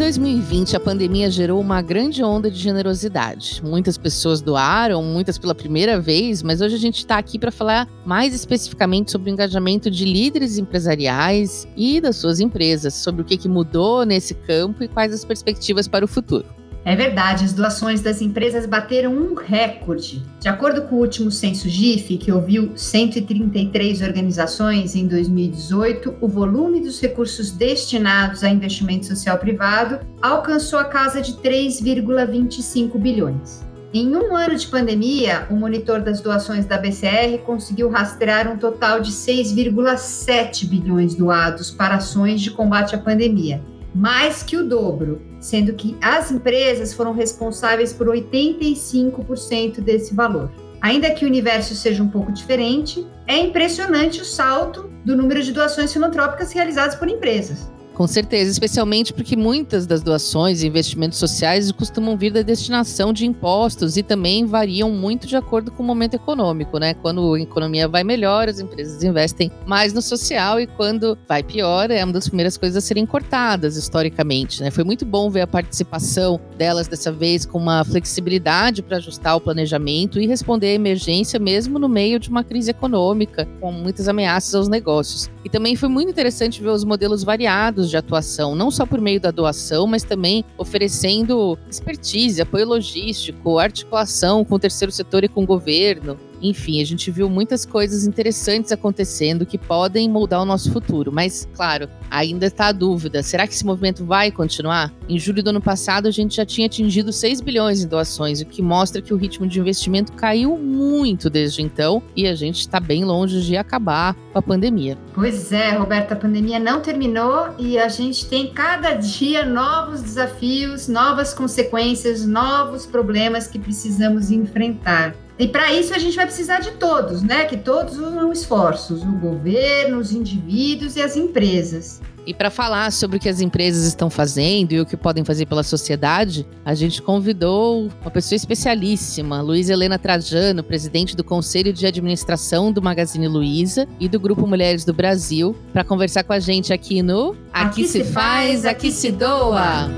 2020, 0.00 0.76
a 0.76 0.80
pandemia 0.80 1.30
gerou 1.30 1.60
uma 1.60 1.82
grande 1.82 2.24
onda 2.24 2.50
de 2.50 2.58
generosidade. 2.58 3.60
Muitas 3.62 3.98
pessoas 3.98 4.40
doaram, 4.40 5.02
muitas 5.02 5.36
pela 5.36 5.54
primeira 5.54 6.00
vez, 6.00 6.42
mas 6.42 6.62
hoje 6.62 6.74
a 6.74 6.78
gente 6.78 6.96
está 7.00 7.18
aqui 7.18 7.38
para 7.38 7.52
falar 7.52 7.86
mais 8.02 8.34
especificamente 8.34 9.10
sobre 9.10 9.30
o 9.30 9.32
engajamento 9.34 9.90
de 9.90 10.06
líderes 10.06 10.56
empresariais 10.56 11.68
e 11.76 12.00
das 12.00 12.16
suas 12.16 12.40
empresas, 12.40 12.94
sobre 12.94 13.20
o 13.20 13.24
que, 13.26 13.36
que 13.36 13.46
mudou 13.46 14.06
nesse 14.06 14.32
campo 14.32 14.82
e 14.82 14.88
quais 14.88 15.12
as 15.12 15.22
perspectivas 15.22 15.86
para 15.86 16.02
o 16.02 16.08
futuro. 16.08 16.59
É 16.82 16.96
verdade, 16.96 17.44
as 17.44 17.52
doações 17.52 18.00
das 18.00 18.22
empresas 18.22 18.64
bateram 18.64 19.12
um 19.12 19.34
recorde. 19.34 20.22
De 20.40 20.48
acordo 20.48 20.82
com 20.82 20.96
o 20.96 21.00
último 21.00 21.30
censo 21.30 21.68
GIF, 21.68 22.16
que 22.16 22.32
ouviu 22.32 22.72
133 22.74 24.00
organizações 24.00 24.94
em 24.94 25.06
2018, 25.06 26.16
o 26.20 26.28
volume 26.28 26.80
dos 26.80 26.98
recursos 26.98 27.50
destinados 27.50 28.42
a 28.42 28.48
investimento 28.48 29.06
social 29.06 29.36
privado 29.36 30.00
alcançou 30.22 30.78
a 30.78 30.84
casa 30.84 31.20
de 31.20 31.34
3,25 31.34 32.98
bilhões. 32.98 33.68
Em 33.92 34.16
um 34.16 34.34
ano 34.34 34.56
de 34.56 34.68
pandemia, 34.68 35.48
o 35.50 35.56
monitor 35.56 36.00
das 36.00 36.20
doações 36.20 36.64
da 36.64 36.78
BCR 36.78 37.38
conseguiu 37.44 37.90
rastrear 37.90 38.50
um 38.50 38.56
total 38.56 39.00
de 39.00 39.10
6,7 39.10 40.66
bilhões 40.66 41.14
doados 41.14 41.72
para 41.72 41.96
ações 41.96 42.40
de 42.40 42.52
combate 42.52 42.94
à 42.94 42.98
pandemia, 42.98 43.60
mais 43.94 44.42
que 44.42 44.56
o 44.56 44.68
dobro, 44.68 45.20
sendo 45.40 45.74
que 45.74 45.96
as 46.00 46.30
empresas 46.30 46.92
foram 46.92 47.12
responsáveis 47.12 47.92
por 47.92 48.06
85% 48.06 49.80
desse 49.80 50.14
valor. 50.14 50.50
Ainda 50.80 51.10
que 51.10 51.24
o 51.24 51.28
universo 51.28 51.74
seja 51.74 52.02
um 52.02 52.08
pouco 52.08 52.32
diferente, 52.32 53.06
é 53.26 53.38
impressionante 53.38 54.22
o 54.22 54.24
salto 54.24 54.90
do 55.04 55.16
número 55.16 55.42
de 55.42 55.52
doações 55.52 55.92
filantrópicas 55.92 56.52
realizadas 56.52 56.94
por 56.94 57.08
empresas. 57.08 57.70
Com 58.00 58.06
certeza, 58.06 58.50
especialmente 58.50 59.12
porque 59.12 59.36
muitas 59.36 59.86
das 59.86 60.02
doações 60.02 60.62
e 60.62 60.66
investimentos 60.66 61.18
sociais 61.18 61.70
costumam 61.70 62.16
vir 62.16 62.32
da 62.32 62.40
destinação 62.40 63.12
de 63.12 63.26
impostos 63.26 63.98
e 63.98 64.02
também 64.02 64.46
variam 64.46 64.90
muito 64.90 65.26
de 65.26 65.36
acordo 65.36 65.70
com 65.70 65.82
o 65.82 65.86
momento 65.86 66.14
econômico, 66.14 66.78
né? 66.78 66.94
Quando 66.94 67.34
a 67.34 67.40
economia 67.40 67.86
vai 67.86 68.02
melhor, 68.02 68.48
as 68.48 68.58
empresas 68.58 69.04
investem 69.04 69.52
mais 69.66 69.92
no 69.92 70.00
social 70.00 70.58
e 70.58 70.66
quando 70.66 71.18
vai 71.28 71.42
pior, 71.42 71.90
é 71.90 72.02
uma 72.02 72.14
das 72.14 72.26
primeiras 72.26 72.56
coisas 72.56 72.82
a 72.82 72.86
serem 72.86 73.04
cortadas 73.04 73.76
historicamente, 73.76 74.62
né? 74.62 74.70
Foi 74.70 74.82
muito 74.82 75.04
bom 75.04 75.28
ver 75.28 75.42
a 75.42 75.46
participação 75.46 76.40
delas 76.56 76.88
dessa 76.88 77.12
vez 77.12 77.44
com 77.44 77.58
uma 77.58 77.84
flexibilidade 77.84 78.80
para 78.80 78.96
ajustar 78.96 79.36
o 79.36 79.42
planejamento 79.42 80.18
e 80.18 80.26
responder 80.26 80.68
à 80.68 80.72
emergência 80.72 81.38
mesmo 81.38 81.78
no 81.78 81.86
meio 81.86 82.18
de 82.18 82.30
uma 82.30 82.44
crise 82.44 82.70
econômica, 82.70 83.46
com 83.60 83.70
muitas 83.70 84.08
ameaças 84.08 84.54
aos 84.54 84.68
negócios. 84.68 85.28
E 85.44 85.50
também 85.50 85.76
foi 85.76 85.90
muito 85.90 86.08
interessante 86.08 86.62
ver 86.62 86.70
os 86.70 86.82
modelos 86.82 87.22
variados 87.22 87.89
de 87.90 87.96
atuação, 87.96 88.54
não 88.54 88.70
só 88.70 88.86
por 88.86 89.00
meio 89.00 89.20
da 89.20 89.30
doação, 89.30 89.86
mas 89.86 90.02
também 90.02 90.44
oferecendo 90.56 91.58
expertise, 91.68 92.40
apoio 92.40 92.66
logístico, 92.66 93.58
articulação 93.58 94.44
com 94.44 94.54
o 94.54 94.58
terceiro 94.58 94.92
setor 94.92 95.24
e 95.24 95.28
com 95.28 95.42
o 95.42 95.46
governo. 95.46 96.18
Enfim, 96.40 96.80
a 96.80 96.84
gente 96.84 97.10
viu 97.10 97.28
muitas 97.28 97.64
coisas 97.64 98.06
interessantes 98.06 98.72
acontecendo 98.72 99.46
que 99.46 99.58
podem 99.58 100.08
moldar 100.08 100.42
o 100.42 100.44
nosso 100.44 100.72
futuro. 100.72 101.12
Mas, 101.12 101.48
claro, 101.54 101.88
ainda 102.10 102.46
está 102.46 102.68
a 102.68 102.72
dúvida: 102.72 103.22
será 103.22 103.46
que 103.46 103.54
esse 103.54 103.64
movimento 103.64 104.04
vai 104.04 104.30
continuar? 104.30 104.92
Em 105.08 105.18
julho 105.18 105.42
do 105.42 105.50
ano 105.50 105.60
passado, 105.60 106.08
a 106.08 106.10
gente 106.10 106.36
já 106.36 106.46
tinha 106.46 106.66
atingido 106.66 107.12
6 107.12 107.40
bilhões 107.40 107.82
em 107.82 107.88
doações, 107.88 108.40
o 108.40 108.46
que 108.46 108.62
mostra 108.62 109.02
que 109.02 109.12
o 109.12 109.16
ritmo 109.16 109.46
de 109.46 109.60
investimento 109.60 110.12
caiu 110.12 110.56
muito 110.56 111.28
desde 111.28 111.62
então 111.62 112.02
e 112.16 112.26
a 112.26 112.34
gente 112.34 112.60
está 112.60 112.80
bem 112.80 113.04
longe 113.04 113.42
de 113.42 113.56
acabar 113.56 114.14
com 114.32 114.38
a 114.38 114.42
pandemia. 114.42 114.96
Pois 115.14 115.52
é, 115.52 115.70
Roberta, 115.72 116.14
a 116.14 116.16
pandemia 116.16 116.58
não 116.58 116.80
terminou 116.80 117.54
e 117.58 117.78
a 117.78 117.88
gente 117.88 118.26
tem 118.26 118.52
cada 118.52 118.94
dia 118.94 119.44
novos 119.44 120.02
desafios, 120.02 120.88
novas 120.88 121.34
consequências, 121.34 122.24
novos 122.26 122.86
problemas 122.86 123.46
que 123.46 123.58
precisamos 123.58 124.30
enfrentar. 124.30 125.14
E 125.40 125.48
para 125.48 125.72
isso 125.72 125.94
a 125.94 125.98
gente 125.98 126.14
vai 126.14 126.26
precisar 126.26 126.60
de 126.60 126.72
todos, 126.72 127.22
né? 127.22 127.46
Que 127.46 127.56
todos 127.56 127.96
unam 127.96 128.30
esforços, 128.30 129.02
o 129.02 129.12
governo, 129.12 129.98
os 129.98 130.12
indivíduos 130.12 130.96
e 130.96 131.00
as 131.00 131.16
empresas. 131.16 131.98
E 132.26 132.34
para 132.34 132.50
falar 132.50 132.92
sobre 132.92 133.16
o 133.16 133.20
que 133.20 133.28
as 133.28 133.40
empresas 133.40 133.86
estão 133.86 134.10
fazendo 134.10 134.72
e 134.72 134.80
o 134.80 134.84
que 134.84 134.98
podem 134.98 135.24
fazer 135.24 135.46
pela 135.46 135.62
sociedade, 135.62 136.46
a 136.62 136.74
gente 136.74 137.00
convidou 137.00 137.88
uma 138.02 138.10
pessoa 138.10 138.36
especialíssima, 138.36 139.40
Luísa 139.40 139.72
Helena 139.72 139.98
Trajano, 139.98 140.62
presidente 140.62 141.16
do 141.16 141.24
Conselho 141.24 141.72
de 141.72 141.86
Administração 141.86 142.70
do 142.70 142.82
Magazine 142.82 143.26
Luiza 143.26 143.88
e 143.98 144.10
do 144.10 144.20
Grupo 144.20 144.46
Mulheres 144.46 144.84
do 144.84 144.92
Brasil, 144.92 145.56
para 145.72 145.82
conversar 145.82 146.22
com 146.22 146.34
a 146.34 146.38
gente 146.38 146.70
aqui 146.70 147.02
no 147.02 147.34
Aqui, 147.50 147.80
aqui 147.80 147.88
se 147.88 148.04
faz, 148.04 148.66
aqui 148.66 148.92
se 148.92 149.10
doa. 149.10 149.88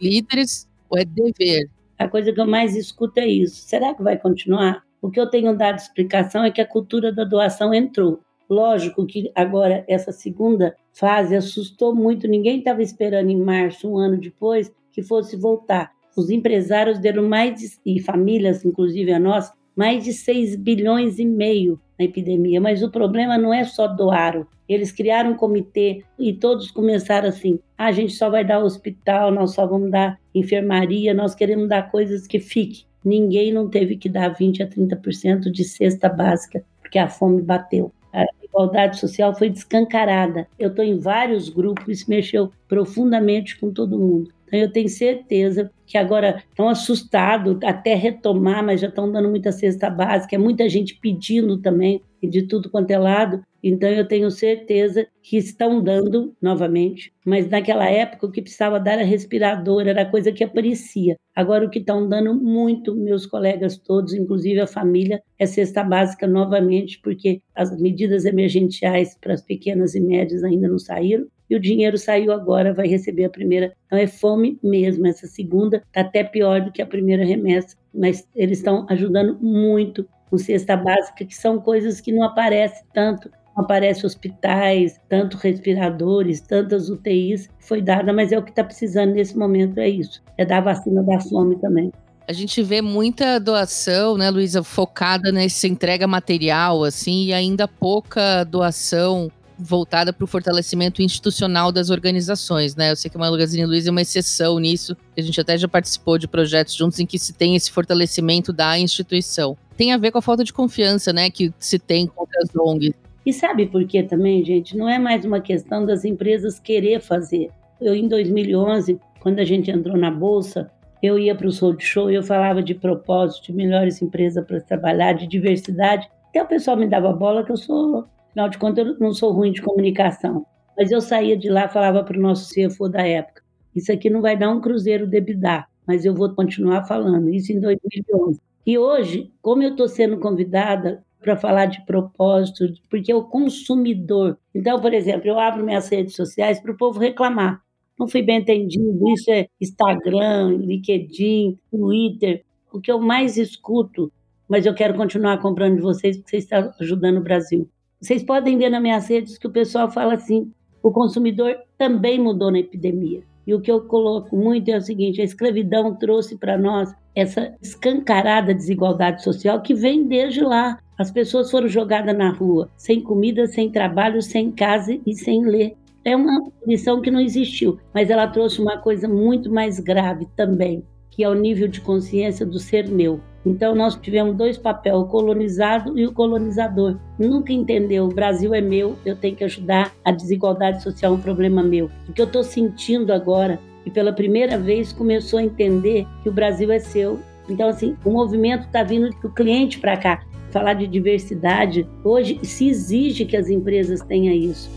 líderes 0.00 0.66
ou 0.88 0.98
é 0.98 1.04
dever? 1.04 1.75
A 1.98 2.08
coisa 2.08 2.32
que 2.32 2.40
eu 2.40 2.46
mais 2.46 2.76
escuto 2.76 3.20
é 3.20 3.26
isso. 3.26 3.62
Será 3.66 3.94
que 3.94 4.02
vai 4.02 4.18
continuar? 4.18 4.82
O 5.00 5.10
que 5.10 5.20
eu 5.20 5.28
tenho 5.28 5.56
dado 5.56 5.78
explicação 5.78 6.44
é 6.44 6.50
que 6.50 6.60
a 6.60 6.66
cultura 6.66 7.12
da 7.12 7.24
doação 7.24 7.72
entrou. 7.72 8.20
Lógico 8.48 9.06
que 9.06 9.30
agora 9.34 9.84
essa 9.88 10.12
segunda 10.12 10.76
fase 10.92 11.34
assustou 11.34 11.94
muito, 11.94 12.28
ninguém 12.28 12.58
estava 12.58 12.82
esperando 12.82 13.30
em 13.30 13.40
março, 13.40 13.90
um 13.90 13.98
ano 13.98 14.18
depois, 14.18 14.72
que 14.92 15.02
fosse 15.02 15.36
voltar 15.36 15.90
os 16.16 16.30
empresários 16.30 16.98
deram 16.98 17.28
mais 17.28 17.78
e 17.84 18.00
famílias, 18.00 18.64
inclusive 18.64 19.12
a 19.12 19.20
nós, 19.20 19.52
mais 19.76 20.02
de 20.02 20.12
6 20.12 20.56
bilhões 20.56 21.18
e 21.18 21.24
meio 21.24 21.78
na 21.98 22.06
epidemia. 22.06 22.60
Mas 22.60 22.82
o 22.82 22.90
problema 22.90 23.36
não 23.36 23.52
é 23.52 23.64
só 23.64 23.86
doar. 23.86 24.46
Eles 24.68 24.90
criaram 24.90 25.32
um 25.32 25.36
comitê 25.36 26.02
e 26.18 26.32
todos 26.32 26.70
começaram 26.70 27.28
assim: 27.28 27.60
ah, 27.76 27.86
a 27.86 27.92
gente 27.92 28.14
só 28.14 28.30
vai 28.30 28.44
dar 28.44 28.64
hospital, 28.64 29.30
nós 29.30 29.54
só 29.54 29.66
vamos 29.66 29.90
dar 29.90 30.18
enfermaria, 30.34 31.14
nós 31.14 31.34
queremos 31.34 31.68
dar 31.68 31.90
coisas 31.90 32.26
que 32.26 32.40
fiquem. 32.40 32.84
Ninguém 33.04 33.52
não 33.52 33.68
teve 33.68 33.96
que 33.96 34.08
dar 34.08 34.30
20 34.30 34.62
a 34.64 34.68
30% 34.68 35.50
de 35.50 35.62
cesta 35.62 36.08
básica, 36.08 36.64
porque 36.80 36.98
a 36.98 37.08
fome 37.08 37.40
bateu. 37.40 37.92
A 38.12 38.24
igualdade 38.42 38.98
social 38.98 39.34
foi 39.34 39.48
descancarada. 39.48 40.48
Eu 40.58 40.70
estou 40.70 40.84
em 40.84 40.98
vários 40.98 41.48
grupos, 41.48 41.86
isso 41.86 42.10
mexeu 42.10 42.50
profundamente 42.66 43.58
com 43.60 43.70
todo 43.70 43.98
mundo. 43.98 44.32
Então, 44.46 44.60
eu 44.60 44.70
tenho 44.72 44.88
certeza 44.88 45.70
que 45.86 45.98
agora 45.98 46.42
estão 46.48 46.68
assustados 46.68 47.58
até 47.62 47.94
retomar, 47.94 48.64
mas 48.64 48.80
já 48.80 48.88
estão 48.88 49.10
dando 49.10 49.28
muita 49.28 49.52
cesta 49.52 49.88
básica, 49.90 50.34
é 50.34 50.38
muita 50.38 50.68
gente 50.68 50.98
pedindo 51.00 51.60
também, 51.60 52.02
de 52.22 52.42
tudo 52.42 52.70
quanto 52.70 52.90
é 52.90 52.98
lado. 52.98 53.42
Então, 53.62 53.88
eu 53.88 54.06
tenho 54.06 54.30
certeza 54.30 55.06
que 55.22 55.36
estão 55.36 55.82
dando 55.82 56.34
novamente, 56.40 57.12
mas 57.24 57.48
naquela 57.48 57.88
época 57.88 58.26
o 58.26 58.30
que 58.30 58.42
precisava 58.42 58.80
dar 58.80 58.92
era 58.92 59.04
respirador, 59.04 59.86
era 59.86 60.08
coisa 60.08 60.32
que 60.32 60.44
aparecia. 60.44 61.16
Agora, 61.34 61.66
o 61.66 61.70
que 61.70 61.78
estão 61.78 62.08
dando 62.08 62.34
muito, 62.34 62.94
meus 62.94 63.26
colegas 63.26 63.76
todos, 63.76 64.12
inclusive 64.12 64.60
a 64.60 64.66
família, 64.66 65.20
é 65.38 65.46
cesta 65.46 65.82
básica 65.82 66.26
novamente, 66.26 67.00
porque 67.02 67.40
as 67.54 67.76
medidas 67.80 68.24
emergenciais 68.24 69.16
para 69.20 69.34
as 69.34 69.42
pequenas 69.42 69.94
e 69.94 70.00
médias 70.00 70.42
ainda 70.44 70.68
não 70.68 70.78
saíram 70.78 71.26
e 71.48 71.56
o 71.56 71.60
dinheiro 71.60 71.96
saiu 71.96 72.32
agora, 72.32 72.74
vai 72.74 72.86
receber 72.86 73.24
a 73.24 73.30
primeira. 73.30 73.72
Então 73.86 73.98
é 73.98 74.06
fome 74.06 74.58
mesmo. 74.62 75.06
Essa 75.06 75.26
segunda 75.26 75.78
está 75.78 76.00
até 76.00 76.24
pior 76.24 76.60
do 76.60 76.72
que 76.72 76.82
a 76.82 76.86
primeira 76.86 77.24
remessa, 77.24 77.76
mas 77.94 78.26
eles 78.34 78.58
estão 78.58 78.86
ajudando 78.88 79.38
muito 79.40 80.06
com 80.28 80.36
cesta 80.36 80.76
básica, 80.76 81.24
que 81.24 81.34
são 81.34 81.60
coisas 81.60 82.00
que 82.00 82.12
não 82.12 82.24
aparecem 82.24 82.84
tanto. 82.92 83.30
Não 83.56 83.64
aparecem 83.64 84.04
hospitais, 84.04 85.00
tanto 85.08 85.38
respiradores, 85.38 86.42
tantas 86.42 86.90
UTIs 86.90 87.48
foi 87.58 87.80
dada, 87.80 88.12
mas 88.12 88.30
é 88.30 88.38
o 88.38 88.42
que 88.42 88.50
está 88.50 88.62
precisando 88.62 89.14
nesse 89.14 89.36
momento, 89.36 89.78
é 89.78 89.88
isso. 89.88 90.22
É 90.36 90.44
dar 90.44 90.60
vacina 90.60 91.02
da 91.02 91.18
fome 91.20 91.56
também. 91.56 91.90
A 92.28 92.32
gente 92.32 92.60
vê 92.60 92.82
muita 92.82 93.38
doação, 93.38 94.18
né, 94.18 94.28
Luísa, 94.30 94.62
focada 94.62 95.30
nessa 95.30 95.68
entrega 95.68 96.08
material, 96.08 96.82
assim, 96.82 97.26
e 97.26 97.32
ainda 97.32 97.68
pouca 97.68 98.42
doação 98.44 99.30
voltada 99.58 100.12
para 100.12 100.24
o 100.24 100.26
fortalecimento 100.26 101.02
institucional 101.02 101.72
das 101.72 101.90
organizações, 101.90 102.76
né? 102.76 102.90
Eu 102.90 102.96
sei 102.96 103.10
que 103.10 103.16
a 103.16 103.20
Magazine 103.20 103.66
Luiza 103.66 103.88
é 103.88 103.92
uma 103.92 104.02
exceção 104.02 104.58
nisso, 104.58 104.96
a 105.16 105.20
gente 105.20 105.40
até 105.40 105.56
já 105.56 105.68
participou 105.68 106.18
de 106.18 106.28
projetos 106.28 106.74
juntos 106.74 106.98
em 106.98 107.06
que 107.06 107.18
se 107.18 107.32
tem 107.32 107.56
esse 107.56 107.70
fortalecimento 107.70 108.52
da 108.52 108.78
instituição. 108.78 109.56
Tem 109.76 109.92
a 109.92 109.98
ver 109.98 110.10
com 110.10 110.18
a 110.18 110.22
falta 110.22 110.44
de 110.44 110.52
confiança, 110.52 111.12
né, 111.12 111.30
que 111.30 111.52
se 111.58 111.78
tem 111.78 112.06
contra 112.06 112.40
as 112.42 112.54
ONGs. 112.54 112.94
E 113.24 113.32
sabe 113.32 113.66
por 113.66 113.84
quê 113.86 114.02
também, 114.02 114.44
gente? 114.44 114.76
Não 114.76 114.88
é 114.88 114.98
mais 114.98 115.24
uma 115.24 115.40
questão 115.40 115.84
das 115.84 116.04
empresas 116.04 116.60
querer 116.60 117.00
fazer. 117.00 117.50
Eu, 117.80 117.94
em 117.94 118.06
2011, 118.06 119.00
quando 119.20 119.40
a 119.40 119.44
gente 119.44 119.70
entrou 119.70 119.96
na 119.96 120.10
Bolsa, 120.10 120.70
eu 121.02 121.18
ia 121.18 121.34
para 121.34 121.48
o 121.48 121.52
Soul 121.52 121.76
Show 121.78 122.10
e 122.10 122.14
eu 122.14 122.22
falava 122.22 122.62
de 122.62 122.74
propósito, 122.74 123.46
de 123.46 123.52
melhores 123.52 124.00
empresas 124.00 124.44
para 124.46 124.60
trabalhar, 124.60 125.14
de 125.14 125.26
diversidade. 125.26 126.08
Até 126.28 126.42
o 126.42 126.46
pessoal 126.46 126.76
me 126.76 126.86
dava 126.86 127.12
bola 127.12 127.44
que 127.44 127.52
eu 127.52 127.56
sou 127.56 128.06
Afinal 128.36 128.50
de 128.50 128.58
contas, 128.58 128.86
eu 128.86 128.98
não 128.98 129.14
sou 129.14 129.32
ruim 129.32 129.50
de 129.50 129.62
comunicação. 129.62 130.44
Mas 130.76 130.90
eu 130.90 131.00
saía 131.00 131.38
de 131.38 131.48
lá 131.48 131.70
falava 131.70 132.04
para 132.04 132.18
o 132.18 132.20
nosso 132.20 132.52
CFO 132.52 132.86
da 132.86 133.00
época: 133.00 133.42
Isso 133.74 133.90
aqui 133.90 134.10
não 134.10 134.20
vai 134.20 134.36
dar 134.36 134.50
um 134.50 134.60
cruzeiro 134.60 135.06
de 135.06 135.16
EBITDA, 135.16 135.64
mas 135.86 136.04
eu 136.04 136.14
vou 136.14 136.28
continuar 136.34 136.84
falando. 136.84 137.30
Isso 137.30 137.50
em 137.50 137.60
2011. 137.60 138.38
E 138.66 138.76
hoje, 138.76 139.32
como 139.40 139.62
eu 139.62 139.70
estou 139.70 139.88
sendo 139.88 140.18
convidada 140.18 141.02
para 141.18 141.34
falar 141.34 141.64
de 141.64 141.82
propósito, 141.86 142.66
porque 142.90 143.10
é 143.10 143.16
o 143.16 143.24
consumidor. 143.24 144.36
Então, 144.54 144.78
por 144.82 144.92
exemplo, 144.92 145.26
eu 145.26 145.38
abro 145.38 145.64
minhas 145.64 145.88
redes 145.88 146.14
sociais 146.14 146.60
para 146.60 146.72
o 146.72 146.76
povo 146.76 147.00
reclamar. 147.00 147.62
Não 147.98 148.06
fui 148.06 148.20
bem 148.20 148.40
entendido, 148.40 149.08
isso 149.14 149.30
é 149.30 149.48
Instagram, 149.58 150.58
LinkedIn, 150.58 151.58
Twitter. 151.70 152.44
O 152.70 152.82
que 152.82 152.92
eu 152.92 153.00
mais 153.00 153.38
escuto, 153.38 154.12
mas 154.46 154.66
eu 154.66 154.74
quero 154.74 154.94
continuar 154.94 155.38
comprando 155.38 155.76
de 155.76 155.80
vocês 155.80 156.18
porque 156.18 156.28
vocês 156.32 156.44
estão 156.44 156.70
ajudando 156.78 157.16
o 157.16 157.22
Brasil. 157.22 157.66
Vocês 158.00 158.22
podem 158.22 158.58
ver 158.58 158.70
nas 158.70 158.82
minhas 158.82 159.08
redes 159.08 159.38
que 159.38 159.46
o 159.46 159.52
pessoal 159.52 159.90
fala 159.90 160.14
assim: 160.14 160.52
o 160.82 160.90
consumidor 160.90 161.56
também 161.78 162.20
mudou 162.20 162.50
na 162.50 162.58
epidemia. 162.58 163.22
E 163.46 163.54
o 163.54 163.60
que 163.60 163.70
eu 163.70 163.82
coloco 163.82 164.36
muito 164.36 164.68
é 164.70 164.76
o 164.76 164.80
seguinte: 164.80 165.20
a 165.20 165.24
escravidão 165.24 165.94
trouxe 165.94 166.36
para 166.36 166.58
nós 166.58 166.94
essa 167.14 167.54
escancarada 167.62 168.54
desigualdade 168.54 169.22
social 169.22 169.62
que 169.62 169.74
vem 169.74 170.06
desde 170.06 170.42
lá. 170.42 170.78
As 170.98 171.10
pessoas 171.10 171.50
foram 171.50 171.68
jogadas 171.68 172.16
na 172.16 172.30
rua, 172.30 172.70
sem 172.76 173.00
comida, 173.00 173.46
sem 173.46 173.70
trabalho, 173.70 174.20
sem 174.20 174.50
casa 174.50 174.98
e 175.06 175.14
sem 175.14 175.44
ler. 175.44 175.76
É 176.04 176.14
uma 176.14 176.50
lição 176.66 177.00
que 177.00 177.10
não 177.10 177.20
existiu, 177.20 177.78
mas 177.92 178.10
ela 178.10 178.28
trouxe 178.28 178.60
uma 178.60 178.78
coisa 178.78 179.08
muito 179.08 179.50
mais 179.50 179.80
grave 179.80 180.26
também, 180.36 180.84
que 181.16 181.24
é 181.24 181.28
o 181.28 181.34
nível 181.34 181.66
de 181.66 181.80
consciência 181.80 182.44
do 182.44 182.58
ser 182.58 182.86
meu. 182.88 183.18
Então 183.44 183.74
nós 183.74 183.96
tivemos 183.96 184.36
dois 184.36 184.58
papéis, 184.58 184.94
o 184.94 185.06
colonizado 185.06 185.98
e 185.98 186.06
o 186.06 186.12
colonizador. 186.12 186.98
Nunca 187.18 187.52
entendeu, 187.52 188.04
o 188.04 188.14
Brasil 188.14 188.52
é 188.52 188.60
meu, 188.60 188.96
eu 189.04 189.16
tenho 189.16 189.34
que 189.34 189.44
ajudar, 189.44 189.92
a 190.04 190.10
desigualdade 190.12 190.82
social 190.82 191.14
é 191.14 191.16
um 191.16 191.20
problema 191.20 191.62
meu. 191.62 191.90
O 192.06 192.12
que 192.12 192.20
eu 192.20 192.26
estou 192.26 192.44
sentindo 192.44 193.12
agora, 193.12 193.58
e 193.86 193.90
pela 193.90 194.12
primeira 194.12 194.58
vez 194.58 194.92
começou 194.92 195.38
a 195.38 195.42
entender 195.42 196.06
que 196.22 196.28
o 196.28 196.32
Brasil 196.32 196.70
é 196.70 196.78
seu. 196.78 197.18
Então 197.48 197.68
assim, 197.68 197.96
o 198.04 198.10
movimento 198.10 198.66
está 198.66 198.82
vindo 198.82 199.08
do 199.22 199.30
cliente 199.30 199.78
para 199.78 199.96
cá 199.96 200.22
falar 200.50 200.72
de 200.72 200.86
diversidade, 200.86 201.86
hoje 202.02 202.40
se 202.42 202.68
exige 202.68 203.26
que 203.26 203.36
as 203.36 203.50
empresas 203.50 204.00
tenham 204.00 204.34
isso. 204.34 204.70